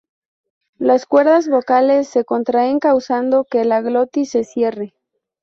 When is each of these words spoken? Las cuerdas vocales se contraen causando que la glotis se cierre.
Las 0.79 1.05
cuerdas 1.05 1.47
vocales 1.47 2.07
se 2.07 2.25
contraen 2.25 2.79
causando 2.79 3.43
que 3.45 3.65
la 3.65 3.81
glotis 3.81 4.31
se 4.31 4.43
cierre. 4.43 4.95